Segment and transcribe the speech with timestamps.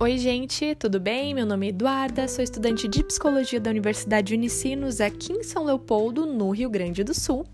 [0.00, 1.34] Oi, gente, tudo bem?
[1.34, 6.24] Meu nome é Eduarda, sou estudante de psicologia da Universidade Unicinos aqui em São Leopoldo,
[6.24, 7.44] no Rio Grande do Sul.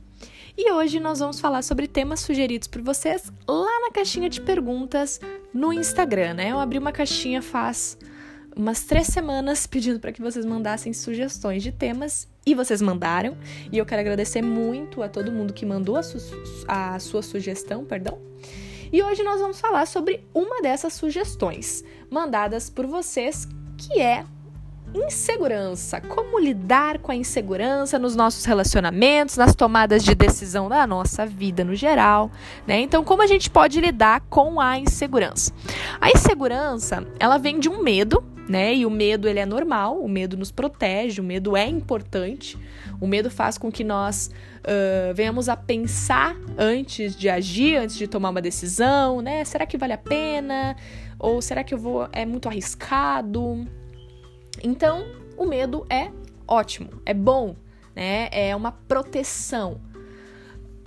[0.55, 5.19] E hoje nós vamos falar sobre temas sugeridos por vocês lá na caixinha de perguntas
[5.55, 6.53] no Instagram, né?
[6.53, 7.97] Eu abri uma caixinha faz
[8.55, 13.39] umas três semanas pedindo para que vocês mandassem sugestões de temas e vocês mandaram.
[13.73, 16.19] E eu quero agradecer muito a todo mundo que mandou a, su
[16.69, 18.34] a sua sugestão, perdão.
[18.95, 23.45] E hoje nós vamos falar sobre uma dessas sugestões mandadas por vocês,
[23.77, 24.25] que é
[24.95, 26.01] insegurança.
[26.01, 31.65] Como lidar com a insegurança nos nossos relacionamentos, nas tomadas de decisão da nossa vida
[31.65, 32.31] no geral,
[32.69, 32.79] né?
[32.83, 35.53] Então, como a gente pode lidar com a insegurança?
[36.01, 38.75] A insegurança, ela vem de um medo, né?
[38.75, 42.59] E o medo ele é normal, o medo nos protege, o medo é importante.
[43.01, 44.31] O medo faz com que nós
[44.61, 49.45] uh, venhamos a pensar antes de agir, antes de tomar uma decisão, né?
[49.45, 50.77] Será que vale a pena?
[51.19, 53.67] Ou será que eu vou é muito arriscado?
[54.63, 55.05] Então,
[55.37, 56.11] o medo é
[56.47, 57.57] ótimo, é bom,
[57.95, 58.29] né?
[58.31, 59.81] É uma proteção.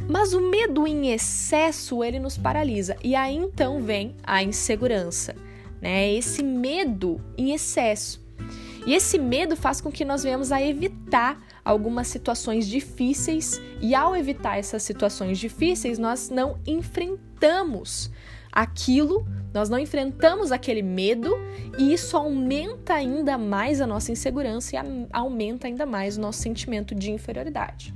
[0.07, 2.95] Mas o medo em excesso, ele nos paralisa.
[3.03, 5.46] E aí então vem a insegurança
[5.81, 6.13] né?
[6.13, 8.25] Esse medo em excesso.
[8.85, 14.15] E esse medo faz com que nós venhamos a evitar algumas situações difíceis, e ao
[14.15, 18.09] evitar essas situações difíceis, nós não enfrentamos
[18.49, 21.35] aquilo, nós não enfrentamos aquele medo,
[21.77, 26.95] e isso aumenta ainda mais a nossa insegurança e aumenta ainda mais o nosso sentimento
[26.95, 27.93] de inferioridade.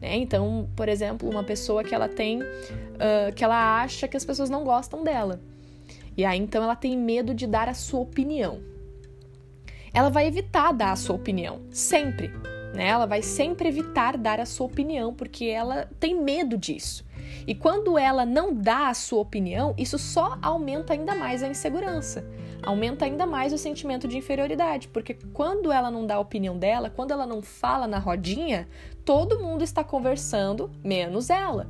[0.00, 0.16] Né?
[0.16, 4.50] Então, por exemplo, uma pessoa que ela tem, uh, que ela acha que as pessoas
[4.50, 5.40] não gostam dela.
[6.16, 8.60] E aí então ela tem medo de dar a sua opinião.
[9.94, 12.28] Ela vai evitar dar a sua opinião, sempre.
[12.74, 12.88] Né?
[12.88, 17.04] Ela vai sempre evitar dar a sua opinião porque ela tem medo disso.
[17.46, 22.24] E quando ela não dá a sua opinião, isso só aumenta ainda mais a insegurança,
[22.62, 26.90] aumenta ainda mais o sentimento de inferioridade, porque quando ela não dá a opinião dela,
[26.90, 28.68] quando ela não fala na rodinha,
[29.04, 31.68] todo mundo está conversando, menos ela.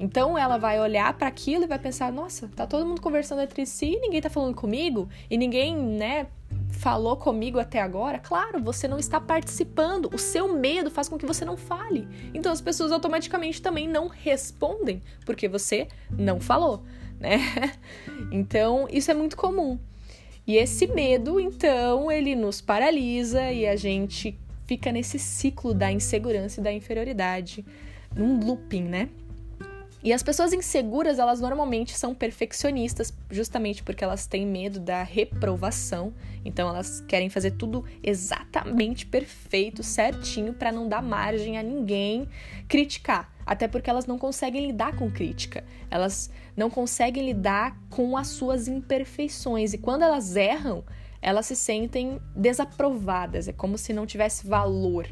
[0.00, 3.66] Então ela vai olhar para aquilo e vai pensar: nossa, tá todo mundo conversando entre
[3.66, 6.26] si, e ninguém tá falando comigo e ninguém, né,
[6.70, 8.18] falou comigo até agora.
[8.18, 10.08] Claro, você não está participando.
[10.12, 12.08] O seu medo faz com que você não fale.
[12.32, 16.82] Então as pessoas automaticamente também não respondem porque você não falou,
[17.20, 17.38] né?
[18.32, 19.78] Então isso é muito comum.
[20.46, 24.36] E esse medo, então, ele nos paralisa e a gente
[24.66, 27.64] fica nesse ciclo da insegurança e da inferioridade,
[28.16, 29.10] num looping, né?
[30.02, 36.14] E as pessoas inseguras, elas normalmente são perfeccionistas, justamente porque elas têm medo da reprovação.
[36.42, 42.26] Então elas querem fazer tudo exatamente perfeito, certinho, para não dar margem a ninguém
[42.66, 43.30] criticar.
[43.44, 45.64] Até porque elas não conseguem lidar com crítica.
[45.90, 49.74] Elas não conseguem lidar com as suas imperfeições.
[49.74, 50.82] E quando elas erram,
[51.20, 53.48] elas se sentem desaprovadas.
[53.48, 55.06] É como se não tivesse valor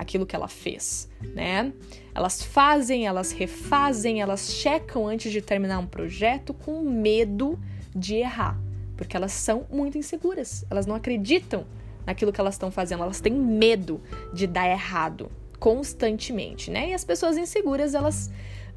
[0.00, 1.72] aquilo que ela fez, né?
[2.14, 7.58] Elas fazem, elas refazem, elas checam antes de terminar um projeto com medo
[7.94, 8.58] de errar,
[8.96, 11.66] porque elas são muito inseguras, elas não acreditam
[12.06, 14.00] naquilo que elas estão fazendo, elas têm medo
[14.32, 16.88] de dar errado constantemente, né?
[16.88, 18.30] E as pessoas inseguras, elas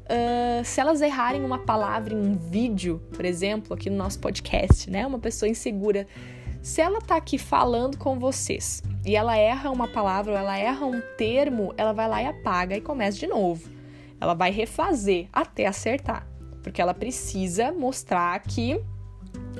[0.04, 4.90] Uh, se elas errarem uma palavra em um vídeo, por exemplo, aqui no nosso podcast,
[4.90, 5.06] né?
[5.06, 6.06] Uma pessoa insegura
[6.60, 10.86] se ela tá aqui falando com vocês e ela erra uma palavra ou ela erra
[10.86, 13.68] um termo, ela vai lá e apaga e começa de novo.
[14.20, 16.26] Ela vai refazer até acertar,
[16.62, 18.80] porque ela precisa mostrar que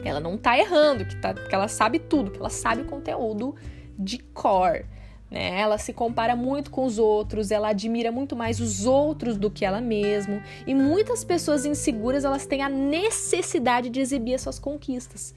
[0.03, 3.55] ela não tá errando, que, tá, que ela sabe tudo, que ela sabe o conteúdo
[3.99, 4.87] de cor.
[5.31, 5.61] Né?
[5.61, 9.65] Ela se compara muito com os outros, ela admira muito mais os outros do que
[9.65, 10.43] ela mesma.
[10.67, 15.35] E muitas pessoas inseguras elas têm a necessidade de exibir as suas conquistas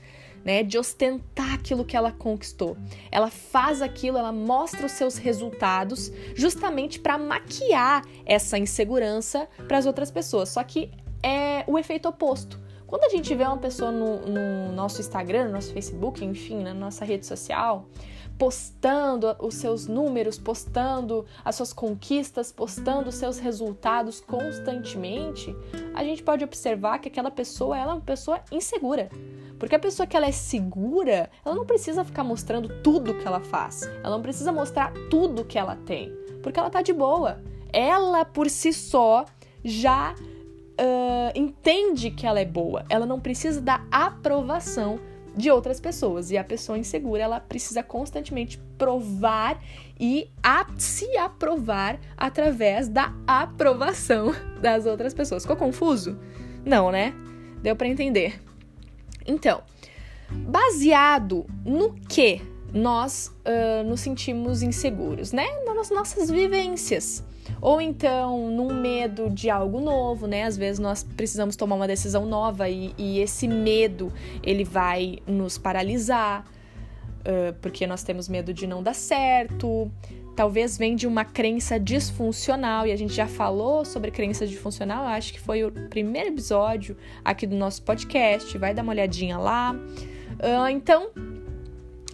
[0.48, 2.78] né, de ostentar aquilo que ela conquistou.
[3.12, 9.86] Ela faz aquilo, ela mostra os seus resultados justamente para maquiar essa insegurança para as
[9.86, 10.48] outras pessoas.
[10.48, 10.90] Só que
[11.22, 12.58] é o efeito oposto.
[12.88, 16.74] Quando a gente vê uma pessoa no, no nosso Instagram, no nosso Facebook, enfim, na
[16.74, 17.86] nossa rede social,
[18.38, 25.56] postando os seus números, postando as suas conquistas, postando os seus resultados constantemente,
[25.96, 29.10] a gente pode observar que aquela pessoa ela é uma pessoa insegura.
[29.60, 33.40] Porque a pessoa que ela é segura, ela não precisa ficar mostrando tudo que ela
[33.40, 33.82] faz.
[34.04, 36.14] Ela não precisa mostrar tudo que ela tem.
[36.44, 37.42] Porque ela tá de boa.
[37.74, 39.26] Ela por si só
[39.64, 42.86] já uh, entende que ela é boa.
[42.88, 45.00] Ela não precisa da aprovação
[45.38, 46.32] de outras pessoas.
[46.32, 49.62] E a pessoa insegura, ela precisa constantemente provar
[50.00, 50.30] e
[50.78, 55.44] se aprovar através da aprovação das outras pessoas.
[55.44, 56.20] Ficou confuso?
[56.66, 57.14] Não, né?
[57.62, 58.42] Deu para entender.
[59.26, 59.62] Então,
[60.30, 62.42] Baseado no que
[62.74, 65.46] nós uh, nos sentimos inseguros, né?
[65.78, 67.24] Nas nossas vivências.
[67.62, 70.44] Ou então num medo de algo novo, né?
[70.44, 75.60] Às vezes nós precisamos tomar uma decisão nova e, e esse medo ele vai nos
[75.60, 76.44] paralisar,
[77.22, 79.92] uh, porque nós temos medo de não dar certo.
[80.36, 85.32] Talvez vem de uma crença disfuncional, e a gente já falou sobre crença disfuncional, acho
[85.32, 89.74] que foi o primeiro episódio aqui do nosso podcast, vai dar uma olhadinha lá.
[89.74, 91.12] Uh, então,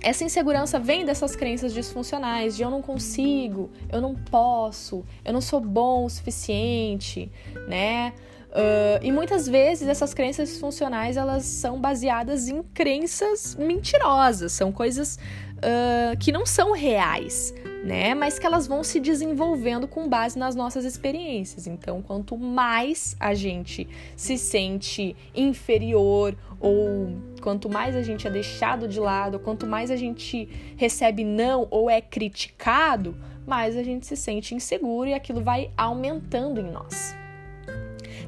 [0.04, 5.42] essa insegurança vem dessas crenças disfuncionais, de eu não consigo, eu não posso, eu não
[5.42, 7.32] sou bom o suficiente,
[7.68, 8.14] né?
[8.50, 15.18] Uh, e muitas vezes essas crenças disfuncionais elas são baseadas em crenças mentirosas, são coisas
[15.58, 17.52] uh, que não são reais,
[17.84, 18.16] né?
[18.16, 21.68] Mas que elas vão se desenvolvendo com base nas nossas experiências.
[21.68, 28.88] Então, quanto mais a gente se sente inferior ou quanto mais a gente é deixado
[28.88, 30.48] de lado, quanto mais a gente
[30.78, 33.16] recebe não ou é criticado,
[33.46, 37.14] mais a gente se sente inseguro e aquilo vai aumentando em nós.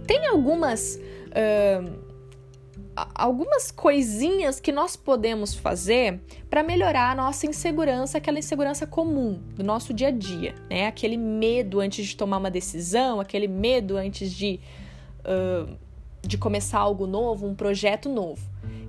[0.05, 0.99] Tem algumas
[1.31, 2.04] uh,
[2.95, 9.63] algumas coisinhas que nós podemos fazer para melhorar a nossa insegurança, aquela insegurança comum do
[9.63, 10.87] nosso dia a dia, né?
[10.87, 14.59] Aquele medo antes de tomar uma decisão, aquele medo antes de,
[15.21, 15.77] uh,
[16.21, 18.41] de começar algo novo, um projeto novo,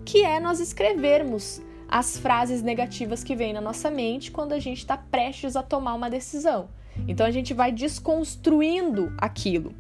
[0.04, 4.78] que é nós escrevermos as frases negativas que vêm na nossa mente quando a gente
[4.78, 6.68] está prestes a tomar uma decisão.
[7.08, 9.74] Então a gente vai desconstruindo aquilo.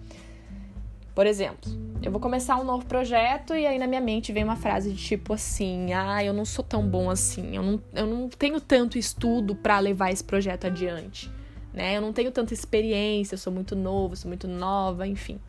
[1.16, 1.72] Por exemplo,
[2.02, 5.02] eu vou começar um novo projeto e aí na minha mente vem uma frase de
[5.02, 8.98] tipo assim: ah, eu não sou tão bom assim, eu não, eu não tenho tanto
[8.98, 11.32] estudo para levar esse projeto adiante,
[11.72, 11.96] né?
[11.96, 15.40] Eu não tenho tanta experiência, eu sou muito novo, sou muito nova, enfim.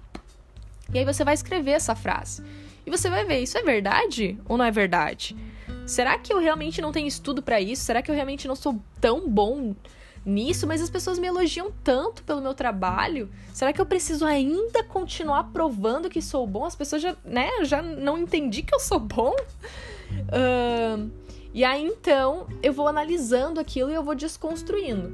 [0.93, 2.41] E aí você vai escrever essa frase.
[2.85, 5.35] E você vai ver, isso é verdade ou não é verdade?
[5.85, 7.83] Será que eu realmente não tenho estudo para isso?
[7.83, 9.75] Será que eu realmente não sou tão bom
[10.27, 13.29] nisso, mas as pessoas me elogiam tanto pelo meu trabalho.
[13.53, 16.65] Será que eu preciso ainda continuar provando que sou bom?
[16.65, 19.33] As pessoas já, né, já não entendi que eu sou bom.
[20.11, 21.09] Uh,
[21.53, 25.11] e aí então eu vou analisando aquilo e eu vou desconstruindo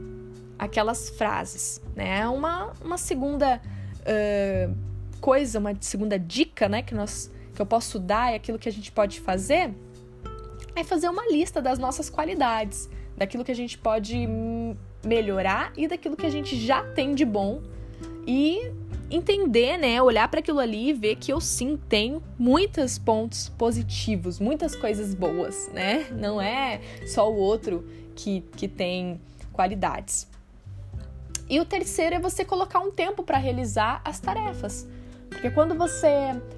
[0.57, 2.27] aquelas frases, né?
[2.27, 3.61] Uma, uma segunda
[4.01, 4.75] uh,
[5.21, 8.71] coisa, uma segunda dica, né, que nós que eu posso dar e aquilo que a
[8.71, 9.71] gente pode fazer
[10.75, 14.27] é fazer uma lista das nossas qualidades, daquilo que a gente pode
[15.03, 17.61] melhorar e daquilo que a gente já tem de bom
[18.25, 18.71] e
[19.09, 24.39] entender, né, olhar para aquilo ali e ver que eu sim tenho muitos pontos positivos,
[24.39, 26.07] muitas coisas boas, né?
[26.11, 27.85] Não é só o outro
[28.15, 29.21] que, que tem
[29.51, 30.27] qualidades.
[31.49, 34.87] E o terceiro é você colocar um tempo para realizar as tarefas.
[35.29, 36.07] Porque quando você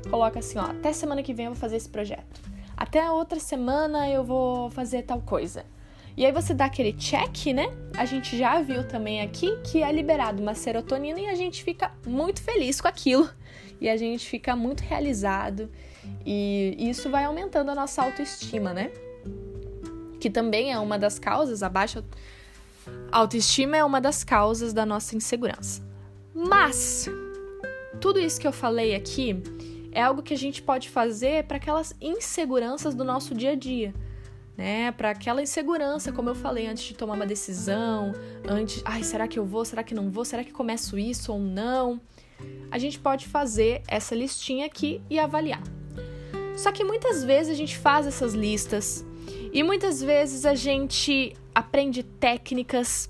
[0.10, 2.42] coloca assim, ó, até semana que vem eu vou fazer esse projeto.
[2.78, 5.66] Até a outra semana eu vou fazer tal coisa.
[6.18, 7.68] E aí você dá aquele check, né?
[7.98, 11.92] A gente já viu também aqui que é liberado uma serotonina e a gente fica
[12.06, 13.30] muito feliz com aquilo.
[13.82, 15.70] E a gente fica muito realizado.
[16.26, 18.92] E isso vai aumentando a nossa autoestima, né?
[20.18, 22.04] Que também é uma das causas, a baixa
[23.12, 25.84] autoestima é uma das causas da nossa insegurança.
[26.34, 27.10] Mas
[28.00, 29.42] tudo isso que eu falei aqui
[29.92, 33.94] é algo que a gente pode fazer para aquelas inseguranças do nosso dia a dia
[34.58, 34.92] né?
[34.92, 38.14] Para aquela insegurança, como eu falei, antes de tomar uma decisão,
[38.48, 39.66] antes, ai, será que eu vou?
[39.66, 40.24] Será que não vou?
[40.24, 42.00] Será que começo isso ou não?
[42.72, 45.62] A gente pode fazer essa listinha aqui e avaliar.
[46.58, 49.06] Só que muitas vezes a gente faz essas listas
[49.52, 53.10] e muitas vezes a gente aprende técnicas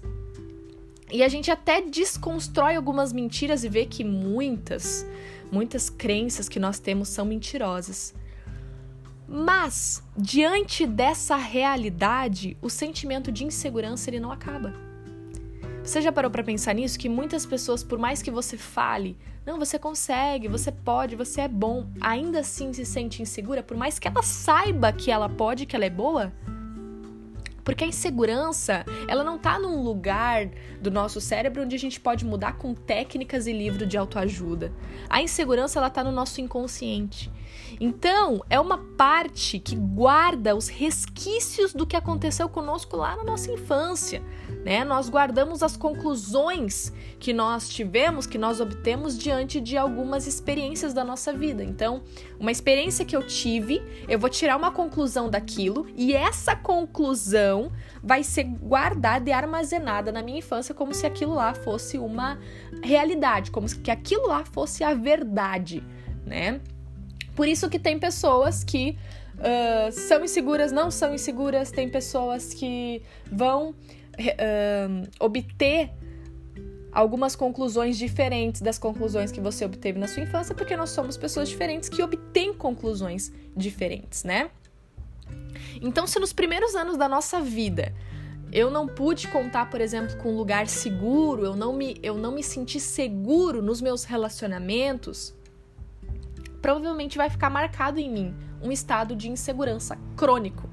[1.11, 5.05] e a gente até desconstrói algumas mentiras e vê que muitas,
[5.51, 8.13] muitas crenças que nós temos são mentirosas.
[9.27, 14.73] Mas, diante dessa realidade, o sentimento de insegurança ele não acaba.
[15.83, 16.97] Você já parou para pensar nisso?
[16.97, 21.47] Que muitas pessoas, por mais que você fale, não, você consegue, você pode, você é
[21.47, 25.75] bom, ainda assim se sente insegura, por mais que ela saiba que ela pode, que
[25.75, 26.33] ela é boa?
[27.65, 30.47] Porque a insegurança, ela não tá num lugar
[30.79, 34.71] do nosso cérebro onde a gente pode mudar com técnicas e livro de autoajuda.
[35.09, 37.31] A insegurança, ela tá no nosso inconsciente.
[37.79, 43.51] Então, é uma parte que guarda os resquícios do que aconteceu conosco lá na nossa
[43.51, 44.21] infância,
[44.63, 44.83] né?
[44.83, 51.03] Nós guardamos as conclusões que nós tivemos, que nós obtemos diante de algumas experiências da
[51.03, 51.63] nossa vida.
[51.63, 52.01] Então,
[52.39, 57.54] uma experiência que eu tive, eu vou tirar uma conclusão daquilo e essa conclusão
[58.03, 62.37] vai ser guardada e armazenada na minha infância como se aquilo lá fosse uma
[62.83, 65.83] realidade, como se aquilo lá fosse a verdade,
[66.25, 66.61] né?
[67.35, 68.97] Por isso que tem pessoas que
[69.35, 75.91] uh, são inseguras, não são inseguras, tem pessoas que vão uh, obter
[76.91, 81.49] algumas conclusões diferentes das conclusões que você obteve na sua infância, porque nós somos pessoas
[81.49, 84.49] diferentes que obtêm conclusões diferentes, né?
[85.81, 87.93] Então, se nos primeiros anos da nossa vida
[88.51, 92.31] eu não pude contar, por exemplo, com um lugar seguro, eu não me, eu não
[92.31, 95.35] me senti seguro nos meus relacionamentos,
[96.61, 100.69] provavelmente vai ficar marcado em mim um estado de insegurança crônico.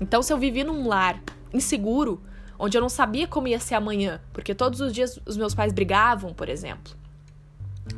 [0.00, 1.20] Então, se eu vivi num lar
[1.52, 2.22] inseguro,
[2.58, 5.72] onde eu não sabia como ia ser amanhã, porque todos os dias os meus pais
[5.72, 6.97] brigavam, por exemplo.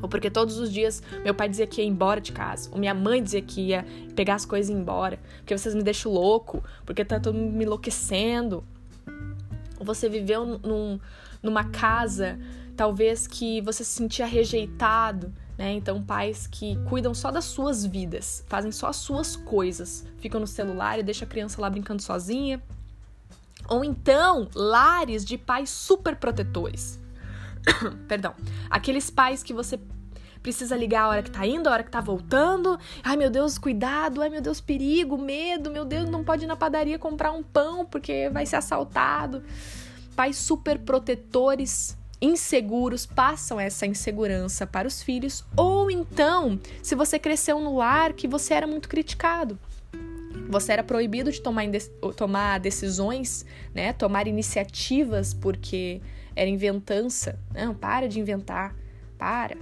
[0.03, 2.95] Ou porque todos os dias meu pai dizia que ia embora de casa, ou minha
[2.95, 6.63] mãe dizia que ia pegar as coisas e ir embora, porque vocês me deixam louco,
[6.85, 8.65] porque tá todo mundo me enlouquecendo.
[9.79, 11.01] Ou você viveu num,
[11.43, 12.39] numa casa,
[12.77, 15.73] talvez que você se sentia rejeitado, né?
[15.73, 20.47] Então, pais que cuidam só das suas vidas, fazem só as suas coisas, ficam no
[20.47, 22.63] celular e deixam a criança lá brincando sozinha,
[23.69, 27.00] ou então, lares de pais super protetores.
[28.09, 28.35] Perdão.
[28.69, 29.79] Aqueles pais que você
[30.43, 32.79] precisa ligar a hora que tá indo, a hora que tá voltando.
[33.03, 34.23] Ai, meu Deus, cuidado.
[34.23, 35.71] Ai, meu Deus, perigo, medo.
[35.71, 39.43] Meu Deus, não pode ir na padaria comprar um pão porque vai ser assaltado.
[40.17, 45.45] Pais super protetores, inseguros, passam essa insegurança para os filhos.
[45.57, 49.59] Ou então, se você cresceu no lar que você era muito criticado.
[50.49, 51.65] Você era proibido de tomar,
[52.17, 53.93] tomar decisões, né?
[53.93, 56.01] Tomar iniciativas porque
[56.35, 57.39] era inventança.
[57.55, 58.75] Não, para de inventar.
[59.19, 59.57] Para,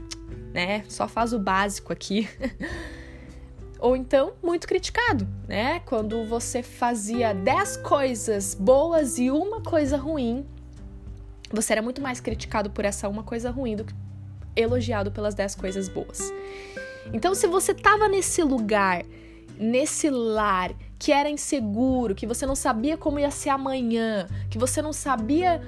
[0.53, 0.85] né?
[0.89, 2.29] Só faz o básico aqui.
[3.81, 5.81] Ou então, muito criticado, né?
[5.81, 10.45] Quando você fazia 10 coisas boas e uma coisa ruim,
[11.53, 13.95] você era muito mais criticado por essa uma coisa ruim do que
[14.57, 16.33] elogiado pelas 10 coisas boas.
[17.13, 19.05] Então, se você tava nesse lugar
[19.59, 24.81] nesse lar que era inseguro, que você não sabia como ia ser amanhã, que você
[24.83, 25.61] não sabia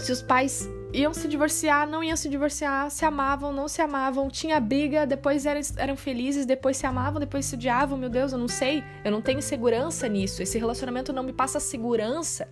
[0.00, 4.28] se os pais iam se divorciar, não iam se divorciar, se amavam, não se amavam,
[4.28, 8.38] tinha briga, depois eram, eram felizes, depois se amavam, depois se odiavam, meu Deus, eu
[8.38, 12.48] não sei, eu não tenho segurança nisso, esse relacionamento não me passa segurança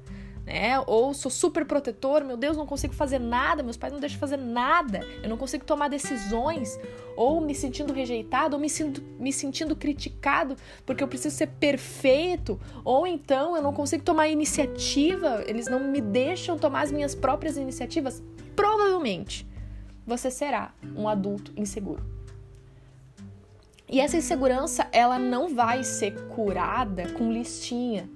[0.48, 0.82] né?
[0.86, 4.38] Ou sou super protetor, meu Deus, não consigo fazer nada, meus pais não deixam fazer
[4.38, 6.80] nada, eu não consigo tomar decisões,
[7.14, 12.58] ou me sentindo rejeitado, ou me, sinto, me sentindo criticado porque eu preciso ser perfeito,
[12.82, 17.58] ou então eu não consigo tomar iniciativa, eles não me deixam tomar as minhas próprias
[17.58, 18.22] iniciativas.
[18.56, 19.46] Provavelmente
[20.06, 22.02] você será um adulto inseguro.
[23.86, 28.08] E essa insegurança, ela não vai ser curada com listinha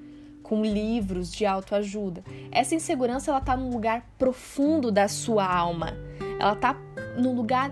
[0.53, 2.23] com livros de autoajuda.
[2.51, 5.97] Essa insegurança ela tá num lugar profundo da sua alma.
[6.39, 6.77] Ela tá
[7.17, 7.71] num lugar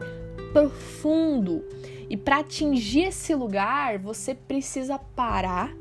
[0.50, 1.62] profundo.
[2.08, 5.76] E para atingir esse lugar, você precisa parar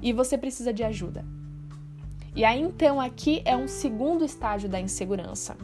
[0.00, 1.24] e você precisa de ajuda.
[2.36, 5.56] E aí então aqui é um segundo estágio da insegurança.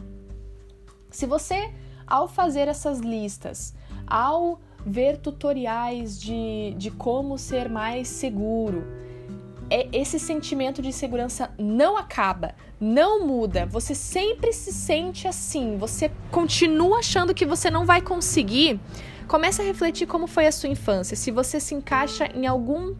[1.09, 1.73] Se você
[2.05, 3.73] ao fazer essas listas,
[4.05, 9.08] ao ver tutoriais de, de como ser mais seguro,
[9.69, 13.65] é, esse sentimento de insegurança não acaba, não muda.
[13.65, 18.79] Você sempre se sente assim, você continua achando que você não vai conseguir.
[19.27, 22.95] Comece a refletir como foi a sua infância, se você se encaixa em algum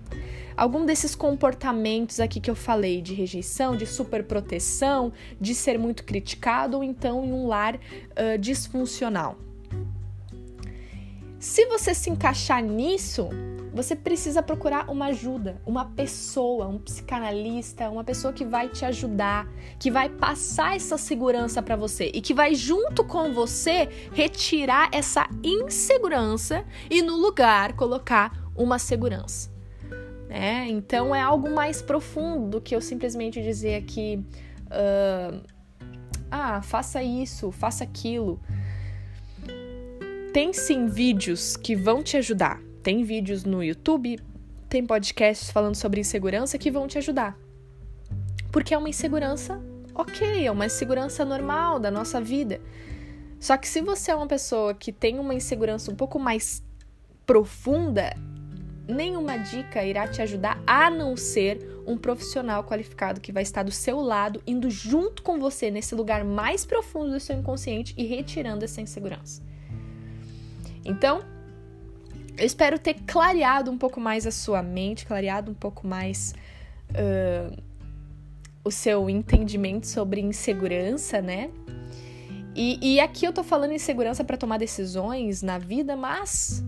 [0.56, 6.76] algum desses comportamentos aqui que eu falei, de rejeição, de superproteção, de ser muito criticado
[6.76, 9.38] ou então em um lar uh, disfuncional.
[11.40, 13.30] Se você se encaixar nisso,
[13.74, 19.48] você precisa procurar uma ajuda, uma pessoa, um psicanalista, uma pessoa que vai te ajudar,
[19.80, 25.30] que vai passar essa segurança para você e que vai junto com você retirar essa
[25.42, 29.50] insegurança e no lugar colocar uma segurança.
[30.30, 34.22] É, então é algo mais profundo do que eu simplesmente dizer aqui,
[34.66, 35.42] uh,
[36.30, 38.42] ah, faça isso, faça aquilo.
[40.32, 42.62] Tem sim vídeos que vão te ajudar.
[42.84, 44.20] Tem vídeos no YouTube,
[44.70, 47.36] tem podcasts falando sobre insegurança que vão te ajudar.
[48.52, 49.60] Porque é uma insegurança
[49.96, 52.62] ok, é uma insegurança normal da nossa vida.
[53.40, 56.64] Só que se você é uma pessoa que tem uma insegurança um pouco mais
[57.26, 58.16] profunda,
[58.88, 63.72] nenhuma dica irá te ajudar a não ser um profissional qualificado que vai estar do
[63.72, 68.64] seu lado, indo junto com você nesse lugar mais profundo do seu inconsciente e retirando
[68.64, 69.49] essa insegurança.
[70.90, 71.22] Então,
[72.36, 76.34] eu espero ter clareado um pouco mais a sua mente, clareado um pouco mais
[76.92, 77.56] uh,
[78.64, 81.52] o seu entendimento sobre insegurança, né?
[82.56, 86.64] E, e aqui eu tô falando insegurança para tomar decisões na vida, mas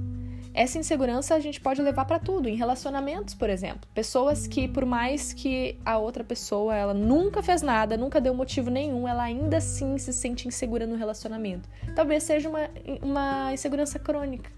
[0.54, 3.90] essa insegurança a gente pode levar para tudo, em relacionamentos, por exemplo.
[3.94, 8.70] Pessoas que, por mais que a outra pessoa ela nunca fez nada, nunca deu motivo
[8.70, 11.70] nenhum, ela ainda assim se sente insegura no relacionamento.
[11.96, 12.70] Talvez seja uma,
[13.02, 14.52] uma insegurança crônica,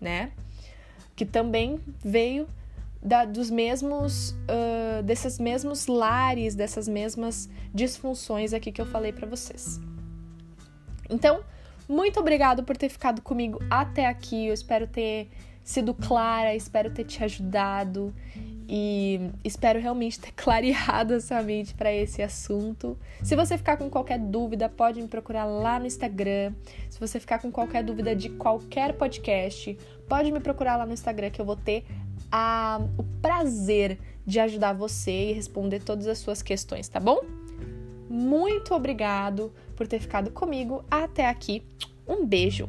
[0.00, 0.32] né?
[1.16, 2.46] Que também veio
[3.02, 9.26] da, dos mesmos, uh, desses mesmos lares, dessas mesmas disfunções aqui que eu falei para
[9.26, 9.80] vocês.
[11.08, 11.42] Então,
[11.88, 14.46] muito obrigado por ter ficado comigo até aqui.
[14.46, 15.28] Eu espero ter
[15.64, 18.14] sido clara, espero ter te ajudado
[18.68, 22.96] e espero realmente ter clareado a sua mente para esse assunto.
[23.22, 26.52] Se você ficar com qualquer dúvida, pode me procurar lá no Instagram.
[26.90, 29.78] Se você ficar com qualquer dúvida de qualquer podcast,
[30.08, 31.84] pode me procurar lá no Instagram que eu vou ter
[32.30, 37.37] a, o prazer de ajudar você e responder todas as suas questões, tá bom?
[38.08, 41.62] Muito obrigado por ter ficado comigo até aqui.
[42.06, 42.68] Um beijo!